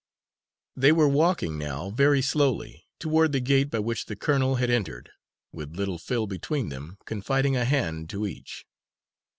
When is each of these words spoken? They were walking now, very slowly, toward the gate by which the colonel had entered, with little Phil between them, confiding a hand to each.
They 0.75 0.91
were 0.91 1.07
walking 1.07 1.59
now, 1.59 1.91
very 1.91 2.23
slowly, 2.23 2.87
toward 2.97 3.33
the 3.33 3.39
gate 3.39 3.69
by 3.69 3.77
which 3.77 4.07
the 4.07 4.15
colonel 4.15 4.55
had 4.55 4.71
entered, 4.71 5.11
with 5.51 5.75
little 5.75 5.99
Phil 5.99 6.25
between 6.25 6.69
them, 6.69 6.97
confiding 7.05 7.55
a 7.55 7.65
hand 7.65 8.09
to 8.09 8.25
each. 8.25 8.65